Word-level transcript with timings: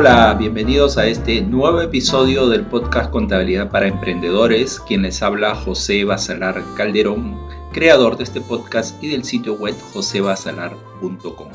Hola, 0.00 0.32
bienvenidos 0.34 0.96
a 0.96 1.08
este 1.08 1.40
nuevo 1.40 1.80
episodio 1.80 2.48
del 2.48 2.64
podcast 2.64 3.10
Contabilidad 3.10 3.68
para 3.68 3.88
Emprendedores. 3.88 4.78
Quien 4.78 5.02
les 5.02 5.22
habla 5.22 5.56
José 5.56 6.04
Basalar 6.04 6.62
Calderón, 6.76 7.36
creador 7.72 8.16
de 8.16 8.22
este 8.22 8.40
podcast 8.40 9.02
y 9.02 9.08
del 9.08 9.24
sitio 9.24 9.54
web 9.54 9.74
josebasalar.com. 9.92 11.48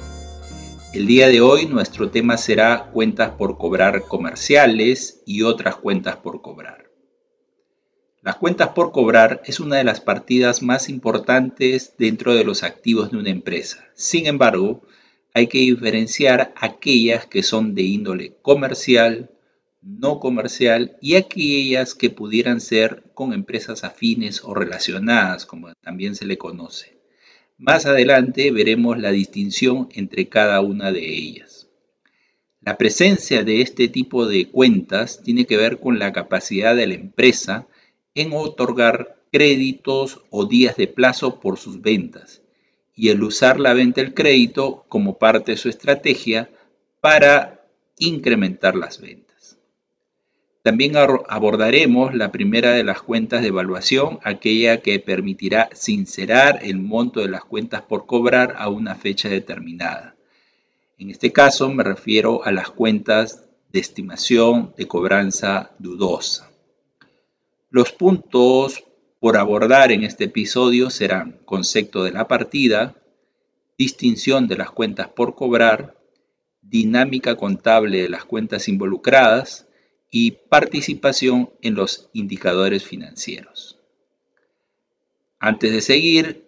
El 0.93 1.07
día 1.07 1.29
de 1.29 1.39
hoy 1.39 1.67
nuestro 1.67 2.09
tema 2.09 2.35
será 2.35 2.89
cuentas 2.91 3.29
por 3.29 3.57
cobrar 3.57 4.01
comerciales 4.09 5.23
y 5.25 5.43
otras 5.43 5.77
cuentas 5.77 6.17
por 6.17 6.41
cobrar. 6.41 6.91
Las 8.21 8.35
cuentas 8.35 8.67
por 8.75 8.91
cobrar 8.91 9.41
es 9.45 9.61
una 9.61 9.77
de 9.77 9.85
las 9.85 10.01
partidas 10.01 10.61
más 10.61 10.89
importantes 10.89 11.95
dentro 11.97 12.35
de 12.35 12.43
los 12.43 12.63
activos 12.63 13.09
de 13.09 13.19
una 13.19 13.29
empresa. 13.29 13.85
Sin 13.93 14.27
embargo, 14.27 14.81
hay 15.33 15.47
que 15.47 15.57
diferenciar 15.59 16.53
aquellas 16.55 17.25
que 17.25 17.41
son 17.41 17.73
de 17.73 17.81
índole 17.81 18.35
comercial, 18.41 19.31
no 19.81 20.19
comercial 20.19 20.95
y 21.01 21.15
aquellas 21.15 21.95
que 21.95 22.11
pudieran 22.11 22.61
ser 22.61 23.03
con 23.15 23.33
empresas 23.33 23.83
afines 23.83 24.43
o 24.43 24.53
relacionadas, 24.53 25.45
como 25.45 25.73
también 25.81 26.15
se 26.15 26.25
le 26.25 26.37
conoce. 26.37 26.99
Más 27.57 27.85
adelante 27.85 28.51
veremos 28.51 28.99
la 28.99 29.11
distinción 29.11 29.89
entre 29.93 30.29
cada 30.29 30.61
una 30.61 30.91
de 30.91 31.05
ellas. 31.05 31.67
La 32.61 32.77
presencia 32.77 33.43
de 33.43 33.61
este 33.61 33.87
tipo 33.87 34.27
de 34.27 34.49
cuentas 34.49 35.21
tiene 35.23 35.45
que 35.45 35.57
ver 35.57 35.79
con 35.79 35.99
la 35.99 36.13
capacidad 36.13 36.75
de 36.75 36.87
la 36.87 36.93
empresa 36.93 37.67
en 38.13 38.31
otorgar 38.33 39.17
créditos 39.31 40.21
o 40.29 40.45
días 40.45 40.77
de 40.77 40.87
plazo 40.87 41.39
por 41.39 41.57
sus 41.57 41.81
ventas 41.81 42.42
y 42.95 43.09
el 43.09 43.23
usar 43.23 43.59
la 43.59 43.73
venta 43.73 44.01
del 44.01 44.13
crédito 44.13 44.85
como 44.87 45.17
parte 45.17 45.51
de 45.53 45.57
su 45.57 45.69
estrategia 45.69 46.49
para 47.01 47.65
incrementar 47.97 48.75
las 48.75 48.99
ventas. 48.99 49.57
También 50.61 50.95
abordaremos 50.95 52.15
la 52.15 52.31
primera 52.31 52.71
de 52.71 52.85
las 52.85 53.01
cuentas 53.01 53.41
de 53.41 53.49
evaluación, 53.49 54.19
aquella 54.23 54.81
que 54.81 54.97
permitirá 54.99 55.69
sincerar 55.73 56.59
el 56.63 56.79
monto 56.79 57.19
de 57.19 57.27
las 57.27 57.43
cuentas 57.43 57.81
por 57.81 58.05
cobrar 58.05 58.55
a 58.57 58.69
una 58.69 58.95
fecha 58.95 59.27
determinada. 59.27 60.15
En 60.97 61.09
este 61.09 61.33
caso 61.33 61.69
me 61.69 61.83
refiero 61.83 62.45
a 62.45 62.51
las 62.53 62.69
cuentas 62.69 63.43
de 63.73 63.79
estimación 63.81 64.73
de 64.77 64.87
cobranza 64.87 65.71
dudosa. 65.79 66.49
Los 67.69 67.91
puntos 67.91 68.85
por 69.23 69.37
abordar 69.37 69.93
en 69.93 70.03
este 70.03 70.25
episodio 70.25 70.89
serán 70.89 71.39
concepto 71.45 72.03
de 72.03 72.11
la 72.11 72.27
partida, 72.27 73.01
distinción 73.77 74.49
de 74.49 74.57
las 74.57 74.69
cuentas 74.69 75.07
por 75.07 75.33
cobrar, 75.33 75.95
dinámica 76.61 77.37
contable 77.37 78.01
de 78.01 78.09
las 78.09 78.25
cuentas 78.25 78.67
involucradas 78.67 79.65
y 80.11 80.31
participación 80.31 81.51
en 81.61 81.75
los 81.75 82.09
indicadores 82.11 82.83
financieros. 82.83 83.79
Antes 85.39 85.71
de 85.71 85.79
seguir, 85.79 86.43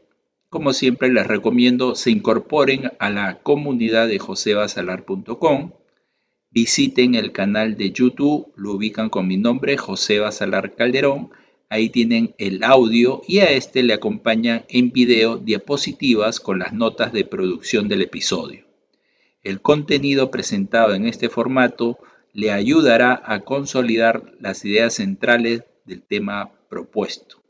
como 0.49 0.73
siempre 0.73 1.07
les 1.13 1.27
recomiendo 1.27 1.95
se 1.95 2.11
incorporen 2.11 2.91
a 2.99 3.09
la 3.09 3.39
comunidad 3.39 4.09
de 4.09 4.19
josebasalar.com, 4.19 5.71
visiten 6.51 7.15
el 7.15 7.31
canal 7.31 7.77
de 7.77 7.91
YouTube, 7.91 8.51
lo 8.57 8.73
ubican 8.73 9.09
con 9.09 9.29
mi 9.29 9.37
nombre, 9.37 9.77
José 9.77 10.19
Basalar 10.19 10.75
Calderón, 10.75 11.31
Ahí 11.69 11.89
tienen 11.89 12.35
el 12.38 12.63
audio 12.63 13.21
y 13.27 13.39
a 13.39 13.50
este 13.51 13.84
le 13.84 13.94
acompañan 13.94 14.66
en 14.69 14.91
video 14.91 15.38
diapositivas 15.38 16.39
con 16.39 16.59
las 16.59 16.73
notas 16.73 17.12
de 17.12 17.25
producción 17.25 17.88
del 17.88 18.01
episodio. 18.01 18.66
El 19.44 19.62
contenido 19.62 20.31
presentado 20.31 20.94
en 20.94 21.06
este 21.07 21.29
formato 21.29 22.00
le 22.34 22.51
ayudará 22.51 23.22
a 23.25 23.41
consolidar 23.41 24.34
las 24.39 24.63
ideas 24.66 24.95
centrales 24.95 25.63
del 25.85 26.01
tema 26.01 26.51
propuesto. 26.69 27.41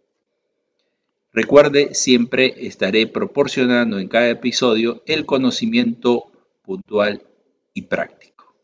Recuerde, 1.34 1.94
siempre 1.94 2.54
estaré 2.68 3.08
proporcionando 3.08 4.00
en 4.00 4.08
cada 4.08 4.30
episodio 4.30 5.04
el 5.06 5.26
conocimiento 5.26 6.32
puntual 6.62 7.24
y 7.74 7.84
práctico. 7.84 8.56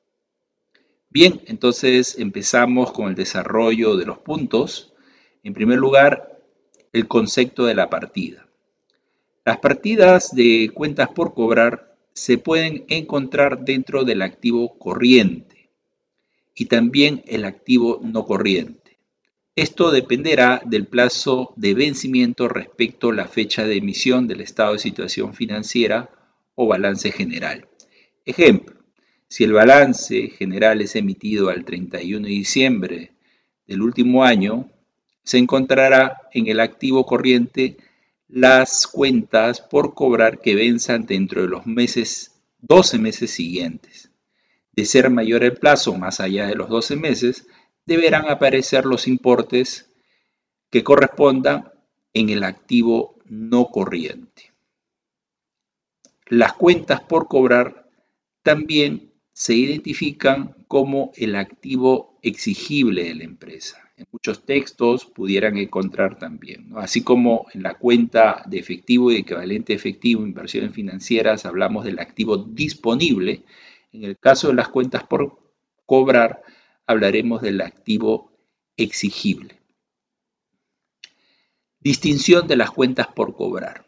Bien, 1.09 1.41
entonces 1.47 2.17
empezamos 2.17 2.93
con 2.93 3.09
el 3.09 3.15
desarrollo 3.15 3.97
de 3.97 4.05
los 4.05 4.19
puntos. 4.19 4.90
En 5.43 5.53
primer 5.53 5.79
lugar, 5.79 6.39
el 6.93 7.07
concepto 7.07 7.65
de 7.65 7.75
la 7.75 7.89
partida. 7.89 8.47
Las 9.43 9.57
partidas 9.57 10.35
de 10.35 10.69
cuentas 10.73 11.09
por 11.09 11.33
cobrar 11.33 11.95
se 12.13 12.37
pueden 12.37 12.85
encontrar 12.89 13.65
dentro 13.65 14.03
del 14.03 14.21
activo 14.21 14.77
corriente 14.77 15.69
y 16.55 16.65
también 16.65 17.23
el 17.25 17.45
activo 17.45 17.99
no 18.03 18.25
corriente. 18.25 18.97
Esto 19.55 19.91
dependerá 19.91 20.61
del 20.65 20.85
plazo 20.85 21.53
de 21.55 21.73
vencimiento 21.73 22.47
respecto 22.47 23.09
a 23.09 23.13
la 23.13 23.27
fecha 23.27 23.65
de 23.65 23.77
emisión 23.77 24.27
del 24.27 24.41
estado 24.41 24.73
de 24.73 24.79
situación 24.79 25.33
financiera 25.33 26.09
o 26.55 26.67
balance 26.67 27.11
general. 27.11 27.67
Ejemplo, 28.25 28.75
si 29.27 29.43
el 29.43 29.53
balance 29.53 30.29
general 30.29 30.81
es 30.81 30.95
emitido 30.95 31.49
al 31.49 31.65
31 31.65 32.27
de 32.27 32.33
diciembre 32.33 33.11
del 33.65 33.81
último 33.81 34.23
año, 34.23 34.69
se 35.23 35.37
encontrará 35.37 36.29
en 36.33 36.47
el 36.47 36.59
activo 36.59 37.05
corriente 37.05 37.77
las 38.27 38.87
cuentas 38.87 39.61
por 39.61 39.93
cobrar 39.93 40.39
que 40.39 40.55
venzan 40.55 41.05
dentro 41.05 41.41
de 41.41 41.49
los 41.49 41.65
meses, 41.65 42.41
12 42.59 42.97
meses 42.97 43.31
siguientes. 43.31 44.09
De 44.71 44.85
ser 44.85 45.09
mayor 45.09 45.43
el 45.43 45.53
plazo 45.53 45.93
más 45.95 46.19
allá 46.19 46.47
de 46.47 46.55
los 46.55 46.69
12 46.69 46.95
meses, 46.95 47.47
deberán 47.85 48.29
aparecer 48.29 48.85
los 48.85 49.07
importes 49.07 49.89
que 50.69 50.83
correspondan 50.83 51.71
en 52.13 52.29
el 52.29 52.43
activo 52.43 53.19
no 53.25 53.67
corriente. 53.67 54.53
Las 56.27 56.53
cuentas 56.53 57.01
por 57.01 57.27
cobrar 57.27 57.89
también 58.43 59.11
se 59.33 59.55
identifican 59.55 60.55
como 60.67 61.11
el 61.15 61.35
activo 61.35 62.17
exigible 62.21 63.03
de 63.03 63.15
la 63.15 63.23
empresa 63.25 63.90
en 64.01 64.07
muchos 64.11 64.45
textos 64.45 65.05
pudieran 65.05 65.57
encontrar 65.57 66.17
también. 66.17 66.71
Así 66.75 67.03
como 67.03 67.45
en 67.53 67.61
la 67.61 67.75
cuenta 67.75 68.43
de 68.47 68.57
efectivo 68.57 69.11
y 69.11 69.17
equivalente 69.17 69.73
efectivo, 69.73 70.23
inversiones 70.23 70.73
financieras, 70.73 71.45
hablamos 71.45 71.85
del 71.85 71.99
activo 71.99 72.37
disponible, 72.37 73.43
en 73.91 74.03
el 74.03 74.17
caso 74.17 74.47
de 74.47 74.55
las 74.55 74.69
cuentas 74.69 75.03
por 75.03 75.37
cobrar, 75.85 76.41
hablaremos 76.87 77.43
del 77.43 77.61
activo 77.61 78.31
exigible. 78.75 79.61
Distinción 81.79 82.47
de 82.47 82.55
las 82.55 82.71
cuentas 82.71 83.07
por 83.07 83.35
cobrar. 83.35 83.85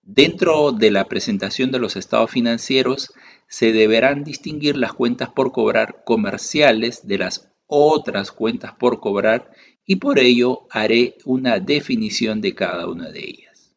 Dentro 0.00 0.72
de 0.72 0.90
la 0.90 1.04
presentación 1.04 1.70
de 1.70 1.78
los 1.78 1.96
estados 1.96 2.30
financieros 2.30 3.12
se 3.46 3.72
deberán 3.72 4.24
distinguir 4.24 4.78
las 4.78 4.94
cuentas 4.94 5.28
por 5.28 5.52
cobrar 5.52 6.02
comerciales 6.04 7.06
de 7.06 7.18
las 7.18 7.50
otras 7.68 8.32
cuentas 8.32 8.72
por 8.72 8.98
cobrar 8.98 9.52
y 9.86 9.96
por 9.96 10.18
ello 10.18 10.66
haré 10.70 11.16
una 11.24 11.60
definición 11.60 12.40
de 12.40 12.54
cada 12.54 12.88
una 12.88 13.10
de 13.10 13.20
ellas. 13.20 13.76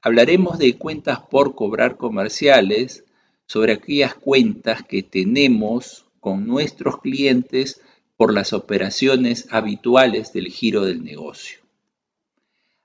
Hablaremos 0.00 0.58
de 0.58 0.78
cuentas 0.78 1.20
por 1.20 1.56
cobrar 1.56 1.96
comerciales 1.96 3.04
sobre 3.46 3.72
aquellas 3.72 4.14
cuentas 4.14 4.84
que 4.84 5.02
tenemos 5.02 6.06
con 6.20 6.46
nuestros 6.46 7.00
clientes 7.00 7.80
por 8.16 8.32
las 8.32 8.52
operaciones 8.52 9.48
habituales 9.50 10.32
del 10.32 10.48
giro 10.48 10.84
del 10.84 11.02
negocio. 11.02 11.58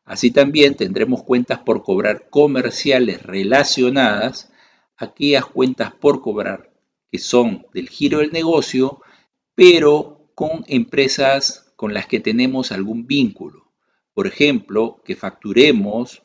Así 0.03 0.31
también 0.31 0.75
tendremos 0.75 1.23
cuentas 1.23 1.59
por 1.59 1.83
cobrar 1.83 2.29
comerciales 2.29 3.23
relacionadas 3.23 4.51
aquellas 4.97 5.45
cuentas 5.45 5.93
por 5.93 6.21
cobrar 6.21 6.71
que 7.11 7.17
son 7.17 7.65
del 7.73 7.89
giro 7.89 8.19
del 8.19 8.31
negocio 8.31 9.01
pero 9.55 10.31
con 10.35 10.63
empresas 10.67 11.73
con 11.75 11.93
las 11.93 12.07
que 12.07 12.19
tenemos 12.19 12.71
algún 12.71 13.07
vínculo. 13.07 13.71
Por 14.13 14.27
ejemplo, 14.27 15.01
que 15.05 15.15
facturemos 15.15 16.23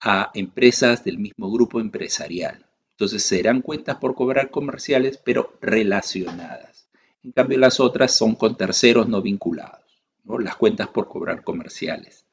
a 0.00 0.30
empresas 0.34 1.04
del 1.04 1.18
mismo 1.18 1.50
grupo 1.50 1.80
empresarial. 1.80 2.66
Entonces 2.90 3.22
serán 3.22 3.62
cuentas 3.62 3.96
por 3.96 4.14
cobrar 4.14 4.50
comerciales, 4.50 5.18
pero 5.18 5.56
relacionadas. 5.60 6.88
En 7.22 7.32
cambio, 7.32 7.58
las 7.58 7.80
otras 7.80 8.14
son 8.14 8.34
con 8.34 8.56
terceros 8.56 9.08
no 9.08 9.22
vinculados, 9.22 10.02
las 10.40 10.56
cuentas 10.56 10.88
por 10.88 11.08
cobrar 11.08 11.42
comerciales. 11.42 12.26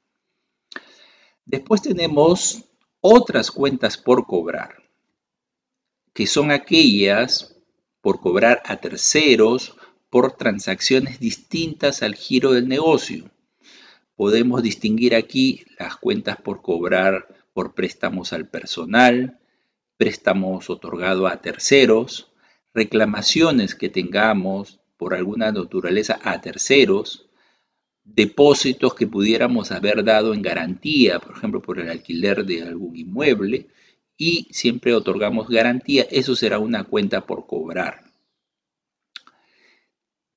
Después 1.46 1.82
tenemos 1.82 2.64
otras 3.02 3.52
cuentas 3.52 3.98
por 3.98 4.26
cobrar, 4.26 4.84
que 6.14 6.26
son 6.26 6.52
aquellas 6.52 7.56
por 8.02 8.20
cobrar 8.20 8.62
a 8.66 8.78
terceros 8.78 9.78
por 10.16 10.32
transacciones 10.32 11.20
distintas 11.20 12.02
al 12.02 12.16
giro 12.16 12.54
del 12.54 12.70
negocio. 12.70 13.30
Podemos 14.16 14.64
distinguir 14.64 15.14
aquí 15.14 15.66
las 15.78 15.98
cuentas 15.98 16.38
por 16.38 16.62
cobrar 16.62 17.28
por 17.52 17.74
préstamos 17.74 18.32
al 18.32 18.48
personal, 18.48 19.42
préstamos 19.98 20.70
otorgados 20.70 21.30
a 21.30 21.42
terceros, 21.42 22.32
reclamaciones 22.74 23.76
que 23.76 23.90
tengamos 23.90 24.80
por 24.96 25.16
alguna 25.16 25.52
naturaleza 25.52 26.18
a 26.24 26.40
terceros, 26.40 27.28
depósitos 28.06 28.96
que 28.96 29.08
pudiéramos 29.08 29.74
haber 29.74 30.06
dado 30.06 30.34
en 30.34 30.42
garantía, 30.42 31.20
por 31.20 31.36
ejemplo, 31.36 31.62
por 31.62 31.78
el 31.78 31.90
alquiler 31.90 32.46
de 32.46 32.64
algún 32.64 32.96
inmueble, 32.96 33.68
y 34.16 34.48
siempre 34.52 34.94
otorgamos 34.94 35.50
garantía, 35.50 36.08
eso 36.10 36.38
será 36.38 36.58
una 36.58 36.86
cuenta 36.86 37.26
por 37.26 37.46
cobrar. 37.46 38.15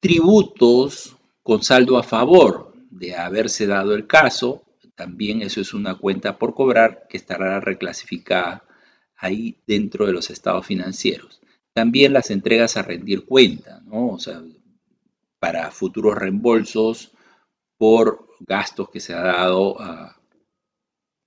Tributos 0.00 1.16
con 1.42 1.62
saldo 1.62 1.98
a 1.98 2.04
favor 2.04 2.72
de 2.90 3.16
haberse 3.16 3.66
dado 3.66 3.94
el 3.94 4.06
caso, 4.06 4.64
también 4.94 5.42
eso 5.42 5.60
es 5.60 5.74
una 5.74 5.96
cuenta 5.96 6.38
por 6.38 6.54
cobrar 6.54 7.06
que 7.08 7.16
estará 7.16 7.58
reclasificada 7.58 8.64
ahí 9.16 9.56
dentro 9.66 10.06
de 10.06 10.12
los 10.12 10.30
estados 10.30 10.66
financieros. 10.66 11.40
También 11.72 12.12
las 12.12 12.30
entregas 12.30 12.76
a 12.76 12.82
rendir 12.82 13.24
cuenta, 13.24 13.80
¿no? 13.86 14.08
O 14.10 14.18
sea, 14.20 14.40
para 15.40 15.70
futuros 15.72 16.16
reembolsos 16.16 17.12
por 17.76 18.28
gastos 18.40 18.90
que 18.90 19.00
se 19.00 19.14
ha 19.14 19.22
dado 19.22 19.76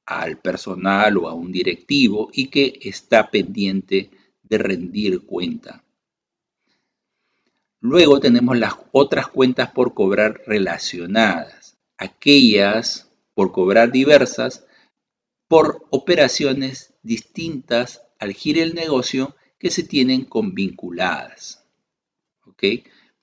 al 0.06 0.38
personal 0.40 1.18
o 1.18 1.28
a 1.28 1.34
un 1.34 1.52
directivo 1.52 2.30
y 2.34 2.48
que 2.48 2.80
está 2.82 3.30
pendiente 3.30 4.12
de 4.44 4.58
rendir 4.58 5.26
cuenta. 5.26 5.84
Luego 7.82 8.20
tenemos 8.20 8.58
las 8.58 8.76
otras 8.92 9.28
cuentas 9.28 9.72
por 9.72 9.94
cobrar 9.94 10.42
relacionadas, 10.46 11.78
aquellas 11.98 13.12
por 13.34 13.52
cobrar 13.52 13.92
diversas 13.92 14.66
por 15.48 15.86
operaciones 15.90 16.94
distintas 17.02 18.04
al 18.20 18.34
giro 18.34 18.62
del 18.62 18.76
negocio 18.76 19.36
que 19.58 19.70
se 19.70 19.84
tienen 19.84 20.24
con 20.26 20.54
vinculadas. 20.54 21.62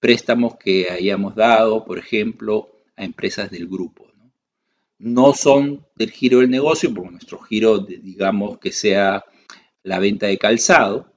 Préstamos 0.01 0.57
que 0.57 0.89
hayamos 0.91 1.35
dado, 1.35 1.85
por 1.85 1.99
ejemplo, 1.99 2.71
a 2.97 3.05
empresas 3.05 3.51
del 3.51 3.67
grupo. 3.67 4.07
No, 4.99 5.33
son 5.33 5.87
del 5.95 6.11
giro 6.11 6.41
del 6.41 6.51
negocio, 6.51 6.93
porque 6.93 7.13
nuestro 7.13 7.39
giro, 7.39 7.79
digamos 7.79 8.59
que 8.59 8.73
sea 8.73 9.25
la 9.85 10.01
venta 10.01 10.27
de 10.27 10.39
calzado, 10.39 11.13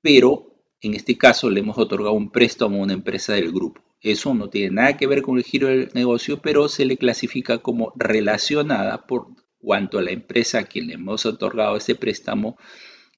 pero 0.00 0.51
en 0.82 0.94
este 0.94 1.16
caso 1.16 1.48
le 1.48 1.60
hemos 1.60 1.78
otorgado 1.78 2.12
un 2.12 2.30
préstamo 2.30 2.78
a 2.78 2.82
una 2.82 2.92
empresa 2.92 3.34
del 3.34 3.52
grupo. 3.52 3.80
Eso 4.00 4.34
no 4.34 4.50
tiene 4.50 4.74
nada 4.74 4.96
que 4.96 5.06
ver 5.06 5.22
con 5.22 5.38
el 5.38 5.44
giro 5.44 5.68
del 5.68 5.90
negocio, 5.94 6.42
pero 6.42 6.68
se 6.68 6.84
le 6.84 6.96
clasifica 6.96 7.58
como 7.58 7.92
relacionada 7.94 9.06
por 9.06 9.28
cuanto 9.58 9.98
a 9.98 10.02
la 10.02 10.10
empresa 10.10 10.58
a 10.58 10.64
quien 10.64 10.88
le 10.88 10.94
hemos 10.94 11.24
otorgado 11.24 11.76
ese 11.76 11.94
préstamo 11.94 12.58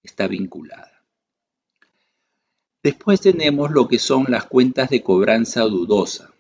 está 0.03 0.29
vinculada. 0.29 1.03
Después 2.83 3.23
tenemos 3.23 3.71
lo 3.71 3.89
que 3.89 3.99
son 3.99 4.27
las 4.29 4.45
cuentas 4.45 4.91
de 4.91 5.03
cobranza 5.03 5.63
dudosa, 5.63 6.35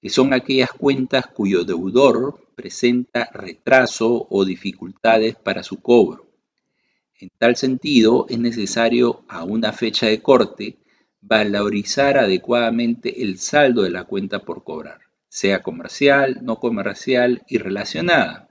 que 0.00 0.08
son 0.08 0.32
aquellas 0.32 0.70
cuentas 0.70 1.26
cuyo 1.26 1.64
deudor 1.64 2.38
presenta 2.54 3.28
retraso 3.32 4.28
o 4.30 4.44
dificultades 4.44 5.34
para 5.34 5.64
su 5.64 5.80
cobro. 5.80 6.23
En 7.20 7.30
tal 7.38 7.56
sentido, 7.56 8.26
es 8.28 8.38
necesario 8.38 9.24
a 9.28 9.44
una 9.44 9.72
fecha 9.72 10.06
de 10.06 10.20
corte 10.20 10.78
valorizar 11.20 12.18
adecuadamente 12.18 13.22
el 13.22 13.38
saldo 13.38 13.82
de 13.82 13.90
la 13.90 14.04
cuenta 14.04 14.40
por 14.40 14.64
cobrar, 14.64 15.00
sea 15.28 15.62
comercial, 15.62 16.40
no 16.42 16.58
comercial 16.58 17.42
y 17.48 17.58
relacionada. 17.58 18.48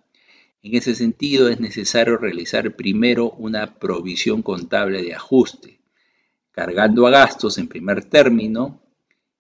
En 0.62 0.75
ese 0.75 0.95
sentido, 0.95 1.50
es 1.50 1.60
necesario 1.60 2.18
realizar 2.18 2.75
primero 2.75 3.31
una 3.31 3.75
provisión 3.75 4.42
contable 4.42 5.04
de 5.04 5.13
ajuste, 5.13 5.81
cargando 6.51 7.06
a 7.06 7.12
gastos 7.12 7.57
en 7.57 7.68
primer 7.68 8.06
término 8.06 8.81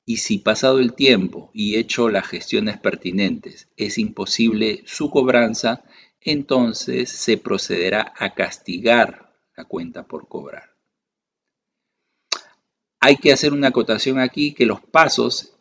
y 0.05 0.17
si 0.17 0.39
pasado 0.39 0.79
el 0.79 0.93
tiempo 0.93 1.49
y 1.53 1.77
hecho 1.77 2.09
las 2.09 2.27
gestiones 2.27 2.77
pertinentes 2.77 3.69
es 3.77 3.97
imposible 3.97 4.83
su 4.85 5.09
cobranza, 5.09 5.85
entonces 6.25 7.09
se 7.09 7.37
procederá 7.37 8.13
a 8.17 8.33
castigar 8.33 9.33
la 9.55 9.65
cuenta 9.65 10.07
por 10.07 10.27
cobrar. 10.27 10.73
Hay 12.99 13.17
que 13.17 13.33
hacer 13.33 13.53
una 13.53 13.67
acotación 13.67 14.19
aquí 14.19 14.53
que 14.53 14.65
los 14.65 14.81
pasos 14.81 15.53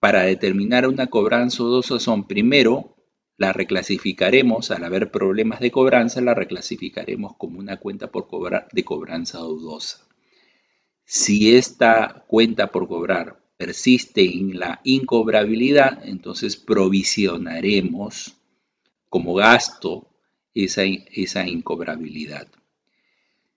para 0.00 0.22
determinar 0.22 0.86
una 0.86 1.06
cobranza 1.08 1.62
dudosa 1.62 1.98
son 1.98 2.26
primero, 2.26 2.96
la 3.36 3.52
reclasificaremos, 3.52 4.70
al 4.70 4.84
haber 4.84 5.10
problemas 5.10 5.60
de 5.60 5.70
cobranza, 5.70 6.20
la 6.20 6.34
reclasificaremos 6.34 7.36
como 7.36 7.58
una 7.58 7.76
cuenta 7.78 8.10
por 8.10 8.26
cobrar 8.26 8.68
de 8.72 8.84
cobranza 8.84 9.38
dudosa. 9.38 10.06
Si 11.04 11.54
esta 11.56 12.24
cuenta 12.26 12.72
por 12.72 12.88
cobrar 12.88 13.40
persiste 13.56 14.22
en 14.22 14.58
la 14.58 14.80
incobrabilidad, 14.84 16.04
entonces 16.04 16.56
provisionaremos 16.56 18.36
como 19.08 19.34
gasto 19.34 20.08
esa, 20.54 20.82
esa 20.84 21.46
incobrabilidad. 21.46 22.48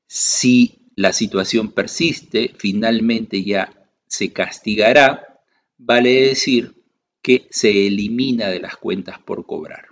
Si 0.07 0.91
la 0.95 1.13
situación 1.13 1.71
persiste, 1.71 2.53
finalmente 2.57 3.43
ya 3.43 3.89
se 4.07 4.33
castigará, 4.33 5.41
vale 5.77 6.21
decir 6.21 6.75
que 7.21 7.47
se 7.49 7.87
elimina 7.87 8.49
de 8.49 8.59
las 8.59 8.75
cuentas 8.77 9.19
por 9.19 9.45
cobrar. 9.45 9.87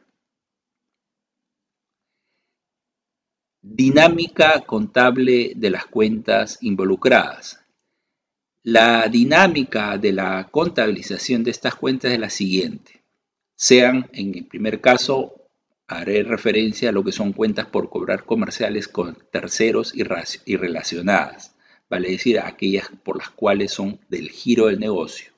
Dinámica 3.62 4.62
contable 4.66 5.54
de 5.56 5.70
las 5.70 5.86
cuentas 5.86 6.58
involucradas. 6.62 7.60
La 8.64 9.08
dinámica 9.08 9.98
de 9.98 10.12
la 10.12 10.50
contabilización 10.52 11.44
de 11.44 11.52
estas 11.52 11.76
cuentas 11.76 12.12
es 12.12 12.20
la 12.20 12.30
siguiente. 12.30 13.04
Sean, 13.56 14.10
en 14.14 14.36
el 14.36 14.46
primer 14.46 14.82
caso, 14.82 15.39
haré 15.90 16.22
referencia 16.22 16.90
a 16.90 16.92
lo 16.92 17.04
que 17.04 17.12
son 17.12 17.34
cuentas 17.34 17.66
por 17.66 17.90
cobrar 17.90 18.24
comerciales 18.24 18.88
con 18.88 19.18
terceros 19.32 19.92
y, 19.96 20.04
relacionadas, 20.56 21.56
vale 21.90 22.12
decir, 22.12 22.40
aquellas 22.40 22.90
por 23.04 23.18
las 23.18 23.32
cuales 23.32 23.72
son 23.72 24.00
del 24.08 24.30
giro 24.30 24.68
del 24.68 24.80
negocio. 24.80 25.34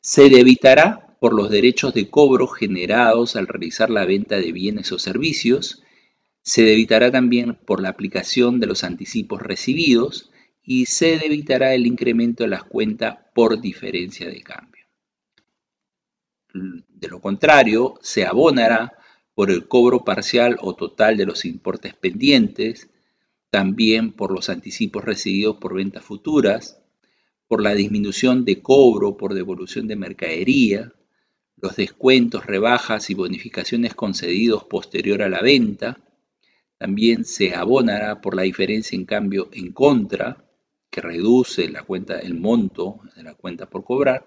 Se 0.00 0.30
debitará 0.30 1.16
por 1.18 1.34
los 1.34 1.50
derechos 1.50 1.92
de 1.92 2.08
cobro 2.08 2.46
generados 2.46 3.34
al 3.34 3.48
realizar 3.48 3.90
la 3.90 4.06
venta 4.06 4.36
de 4.36 4.52
bienes 4.52 4.92
o 4.92 4.98
servicios, 5.00 5.82
se 6.42 6.62
debitará 6.62 7.10
también 7.10 7.54
por 7.54 7.82
la 7.82 7.88
aplicación 7.88 8.60
de 8.60 8.68
los 8.68 8.84
anticipos 8.84 9.42
recibidos 9.42 10.30
y 10.62 10.86
se 10.86 11.18
debitará 11.18 11.74
el 11.74 11.88
incremento 11.88 12.44
de 12.44 12.50
las 12.50 12.62
cuentas 12.62 13.18
por 13.34 13.60
diferencia 13.60 14.28
de 14.28 14.40
cambio. 14.40 14.84
De 16.54 17.08
lo 17.08 17.20
contrario, 17.20 17.98
se 18.02 18.24
abonará 18.24 19.01
por 19.34 19.50
el 19.50 19.66
cobro 19.66 20.04
parcial 20.04 20.58
o 20.60 20.74
total 20.74 21.16
de 21.16 21.26
los 21.26 21.44
importes 21.44 21.94
pendientes, 21.94 22.88
también 23.50 24.12
por 24.12 24.32
los 24.32 24.48
anticipos 24.48 25.04
recibidos 25.04 25.56
por 25.56 25.74
ventas 25.74 26.04
futuras, 26.04 26.80
por 27.48 27.62
la 27.62 27.74
disminución 27.74 28.44
de 28.44 28.62
cobro 28.62 29.16
por 29.16 29.34
devolución 29.34 29.86
de 29.86 29.96
mercadería, 29.96 30.92
los 31.56 31.76
descuentos, 31.76 32.46
rebajas 32.46 33.10
y 33.10 33.14
bonificaciones 33.14 33.94
concedidos 33.94 34.64
posterior 34.64 35.22
a 35.22 35.28
la 35.28 35.40
venta, 35.42 36.00
también 36.78 37.24
se 37.24 37.54
abonará 37.54 38.20
por 38.20 38.34
la 38.34 38.42
diferencia 38.42 38.96
en 38.96 39.04
cambio 39.04 39.48
en 39.52 39.72
contra, 39.72 40.44
que 40.90 41.00
reduce 41.00 41.68
la 41.68 41.84
cuenta, 41.84 42.18
el 42.18 42.34
monto 42.34 43.00
de 43.14 43.22
la 43.22 43.34
cuenta 43.34 43.70
por 43.70 43.84
cobrar, 43.84 44.24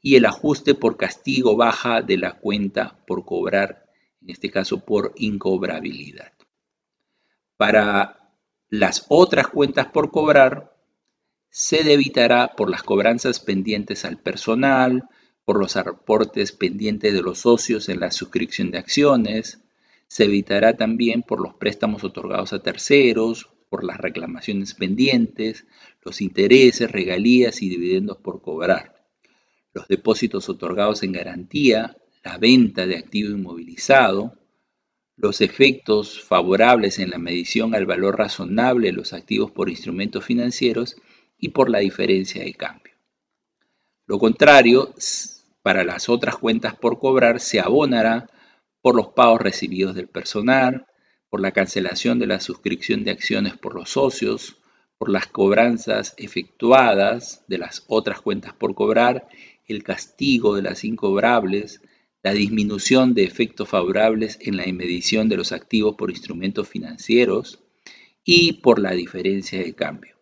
y 0.00 0.14
el 0.14 0.26
ajuste 0.26 0.74
por 0.74 0.96
castigo 0.96 1.56
baja 1.56 2.02
de 2.02 2.18
la 2.18 2.34
cuenta 2.34 2.98
por 3.06 3.24
cobrar 3.24 3.87
en 4.22 4.30
este 4.30 4.50
caso 4.50 4.84
por 4.84 5.12
incobrabilidad. 5.16 6.32
Para 7.56 8.32
las 8.68 9.06
otras 9.08 9.48
cuentas 9.48 9.86
por 9.86 10.10
cobrar, 10.10 10.76
se 11.50 11.82
debitará 11.82 12.54
por 12.56 12.70
las 12.70 12.82
cobranzas 12.82 13.40
pendientes 13.40 14.04
al 14.04 14.18
personal, 14.18 15.08
por 15.44 15.58
los 15.58 15.76
aportes 15.76 16.52
pendientes 16.52 17.14
de 17.14 17.22
los 17.22 17.40
socios 17.40 17.88
en 17.88 18.00
la 18.00 18.10
suscripción 18.10 18.70
de 18.70 18.78
acciones, 18.78 19.60
se 20.06 20.24
evitará 20.24 20.76
también 20.76 21.22
por 21.22 21.40
los 21.40 21.54
préstamos 21.54 22.04
otorgados 22.04 22.52
a 22.52 22.62
terceros, 22.62 23.48
por 23.68 23.84
las 23.84 23.98
reclamaciones 23.98 24.74
pendientes, 24.74 25.66
los 26.02 26.20
intereses, 26.20 26.90
regalías 26.90 27.62
y 27.62 27.68
dividendos 27.68 28.16
por 28.18 28.40
cobrar, 28.40 29.06
los 29.74 29.86
depósitos 29.88 30.48
otorgados 30.48 31.02
en 31.02 31.12
garantía, 31.12 31.96
la 32.22 32.38
venta 32.38 32.86
de 32.86 32.96
activo 32.96 33.30
inmovilizado, 33.30 34.34
los 35.16 35.40
efectos 35.40 36.22
favorables 36.22 36.98
en 36.98 37.10
la 37.10 37.18
medición 37.18 37.74
al 37.74 37.86
valor 37.86 38.18
razonable 38.18 38.88
de 38.88 38.92
los 38.92 39.12
activos 39.12 39.50
por 39.50 39.68
instrumentos 39.68 40.24
financieros 40.24 40.96
y 41.38 41.48
por 41.48 41.70
la 41.70 41.80
diferencia 41.80 42.44
de 42.44 42.54
cambio. 42.54 42.94
Lo 44.06 44.18
contrario, 44.18 44.94
para 45.62 45.84
las 45.84 46.08
otras 46.08 46.36
cuentas 46.36 46.74
por 46.74 46.98
cobrar 46.98 47.40
se 47.40 47.60
abonará 47.60 48.30
por 48.80 48.94
los 48.94 49.08
pagos 49.08 49.40
recibidos 49.40 49.94
del 49.94 50.08
personal, 50.08 50.86
por 51.28 51.40
la 51.40 51.52
cancelación 51.52 52.18
de 52.18 52.26
la 52.26 52.40
suscripción 52.40 53.04
de 53.04 53.10
acciones 53.10 53.56
por 53.56 53.74
los 53.74 53.90
socios, 53.90 54.56
por 54.98 55.10
las 55.10 55.26
cobranzas 55.26 56.14
efectuadas 56.16 57.44
de 57.48 57.58
las 57.58 57.84
otras 57.86 58.20
cuentas 58.20 58.52
por 58.54 58.74
cobrar, 58.74 59.28
el 59.66 59.82
castigo 59.82 60.56
de 60.56 60.62
las 60.62 60.84
incobrables, 60.84 61.82
la 62.22 62.32
disminución 62.32 63.14
de 63.14 63.24
efectos 63.24 63.68
favorables 63.68 64.38
en 64.40 64.56
la 64.56 64.64
medición 64.72 65.28
de 65.28 65.36
los 65.36 65.52
activos 65.52 65.94
por 65.96 66.10
instrumentos 66.10 66.68
financieros 66.68 67.60
y 68.24 68.54
por 68.54 68.78
la 68.78 68.92
diferencia 68.92 69.58
de 69.60 69.74
cambio. 69.74 70.16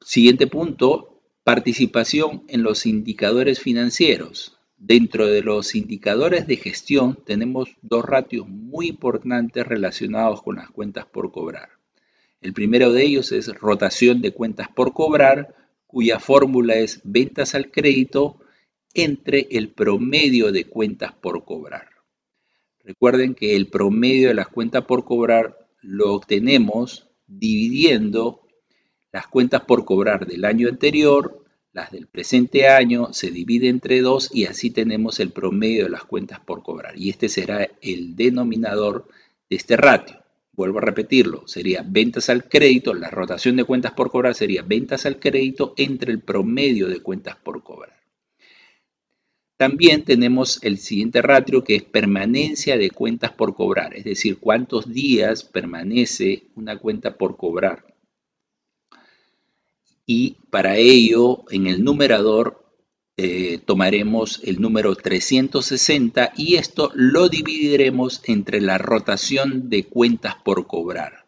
Siguiente 0.00 0.48
punto, 0.48 1.22
participación 1.44 2.42
en 2.48 2.62
los 2.62 2.86
indicadores 2.86 3.60
financieros. 3.60 4.58
Dentro 4.76 5.28
de 5.28 5.42
los 5.42 5.76
indicadores 5.76 6.48
de 6.48 6.56
gestión 6.56 7.16
tenemos 7.24 7.70
dos 7.82 8.04
ratios 8.04 8.48
muy 8.48 8.88
importantes 8.88 9.64
relacionados 9.64 10.42
con 10.42 10.56
las 10.56 10.70
cuentas 10.70 11.06
por 11.06 11.30
cobrar. 11.30 11.70
El 12.40 12.52
primero 12.52 12.92
de 12.92 13.04
ellos 13.04 13.30
es 13.30 13.46
rotación 13.46 14.20
de 14.20 14.32
cuentas 14.32 14.68
por 14.68 14.92
cobrar, 14.92 15.54
cuya 15.86 16.18
fórmula 16.18 16.74
es 16.74 17.00
ventas 17.04 17.54
al 17.54 17.70
crédito 17.70 18.40
entre 18.94 19.48
el 19.50 19.70
promedio 19.70 20.52
de 20.52 20.64
cuentas 20.64 21.12
por 21.12 21.44
cobrar. 21.44 21.88
Recuerden 22.84 23.34
que 23.34 23.56
el 23.56 23.68
promedio 23.68 24.28
de 24.28 24.34
las 24.34 24.48
cuentas 24.48 24.84
por 24.84 25.04
cobrar 25.04 25.56
lo 25.82 26.14
obtenemos 26.14 27.08
dividiendo 27.26 28.42
las 29.12 29.26
cuentas 29.26 29.62
por 29.62 29.84
cobrar 29.84 30.26
del 30.26 30.44
año 30.44 30.68
anterior, 30.68 31.44
las 31.72 31.90
del 31.90 32.06
presente 32.06 32.68
año, 32.68 33.12
se 33.12 33.30
divide 33.30 33.68
entre 33.68 34.00
dos 34.00 34.30
y 34.32 34.46
así 34.46 34.70
tenemos 34.70 35.20
el 35.20 35.30
promedio 35.30 35.84
de 35.84 35.90
las 35.90 36.04
cuentas 36.04 36.40
por 36.40 36.62
cobrar. 36.62 36.98
Y 36.98 37.10
este 37.10 37.28
será 37.28 37.68
el 37.80 38.16
denominador 38.16 39.08
de 39.48 39.56
este 39.56 39.76
ratio. 39.76 40.18
Vuelvo 40.52 40.78
a 40.78 40.82
repetirlo, 40.82 41.46
sería 41.46 41.82
ventas 41.86 42.28
al 42.28 42.46
crédito, 42.48 42.92
la 42.92 43.08
rotación 43.08 43.56
de 43.56 43.64
cuentas 43.64 43.92
por 43.92 44.10
cobrar 44.10 44.34
sería 44.34 44.62
ventas 44.62 45.06
al 45.06 45.18
crédito 45.18 45.72
entre 45.78 46.12
el 46.12 46.20
promedio 46.20 46.88
de 46.88 47.00
cuentas 47.00 47.36
por 47.36 47.62
cobrar. 47.62 48.01
También 49.56 50.04
tenemos 50.04 50.58
el 50.62 50.78
siguiente 50.78 51.22
ratio 51.22 51.62
que 51.62 51.76
es 51.76 51.82
permanencia 51.82 52.76
de 52.76 52.90
cuentas 52.90 53.32
por 53.32 53.54
cobrar, 53.54 53.94
es 53.96 54.04
decir, 54.04 54.38
cuántos 54.38 54.92
días 54.92 55.44
permanece 55.44 56.44
una 56.56 56.78
cuenta 56.78 57.16
por 57.16 57.36
cobrar. 57.36 57.84
Y 60.04 60.36
para 60.50 60.76
ello, 60.76 61.44
en 61.50 61.66
el 61.66 61.84
numerador 61.84 62.62
eh, 63.16 63.58
tomaremos 63.64 64.40
el 64.42 64.60
número 64.60 64.96
360 64.96 66.32
y 66.36 66.56
esto 66.56 66.90
lo 66.94 67.28
dividiremos 67.28 68.22
entre 68.24 68.60
la 68.60 68.78
rotación 68.78 69.68
de 69.68 69.84
cuentas 69.84 70.34
por 70.42 70.66
cobrar. 70.66 71.21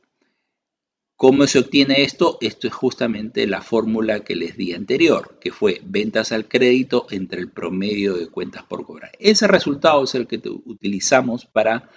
¿Cómo 1.16 1.47
se 1.47 1.61
obtiene 1.61 2.02
esto? 2.02 2.38
Esto 2.40 2.66
es 2.66 2.75
justamente 2.75 3.47
la 3.47 3.62
fórmula 3.62 4.21
que 4.21 4.35
les 4.35 4.56
di 4.56 4.73
anterior, 4.73 5.38
que 5.40 5.52
fue 5.52 5.80
ventas 5.85 6.33
al 6.33 6.49
crédito 6.49 7.06
entre 7.11 7.40
el 7.40 7.50
promedio 7.50 8.14
de 8.14 8.26
cuentas 8.26 8.64
por 8.64 8.85
cobrar. 8.85 9.12
Ese 9.21 9.47
resultado 9.47 10.02
es 10.02 10.14
el 10.16 10.26
que 10.26 10.42
utilizamos 10.64 11.47
para 11.47 11.88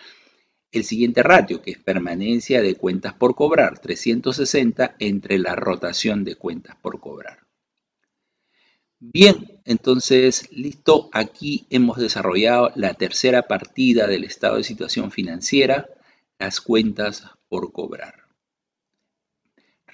el 0.71 0.83
siguiente 0.83 1.23
ratio, 1.23 1.63
que 1.63 1.71
es 1.71 1.79
permanencia 1.79 2.61
de 2.61 2.75
cuentas 2.75 3.13
por 3.15 3.33
cobrar, 3.33 3.79
360 3.79 4.95
entre 4.99 5.39
la 5.39 5.55
rotación 5.55 6.23
de 6.23 6.35
cuentas 6.35 6.75
por 6.75 6.99
cobrar. 6.99 7.39
Bien, 8.99 9.61
entonces, 9.65 10.49
listo, 10.51 11.09
aquí 11.11 11.65
hemos 11.69 11.97
desarrollado 11.97 12.71
la 12.75 12.93
tercera 12.93 13.43
partida 13.43 14.07
del 14.07 14.23
estado 14.23 14.57
de 14.57 14.63
situación 14.63 15.11
financiera, 15.11 15.87
las 16.39 16.61
cuentas 16.61 17.25
por 17.47 17.71
cobrar. 17.71 18.16